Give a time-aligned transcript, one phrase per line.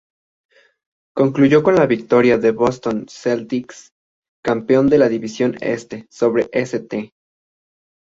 [1.15, 3.93] Concluyó con la victoria de Boston Celtics,
[4.43, 7.13] campeón de la División Este, sobre St.